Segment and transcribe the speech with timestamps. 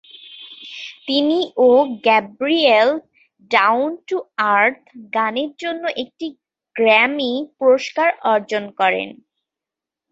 [1.07, 1.69] তিনি ও
[2.05, 2.89] Gabriel
[3.51, 4.17] "down to
[4.55, 4.81] earth"
[5.15, 6.27] গানের জন্য একটি
[6.75, 9.09] গ্র্যামি পুরস্কার অর্জন করেন।